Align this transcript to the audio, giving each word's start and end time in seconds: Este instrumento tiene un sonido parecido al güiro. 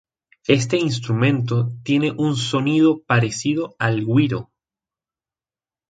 Este 0.47 0.77
instrumento 0.79 1.73
tiene 1.83 2.11
un 2.17 2.35
sonido 2.35 3.03
parecido 3.03 3.75
al 3.77 4.03
güiro. 4.03 4.49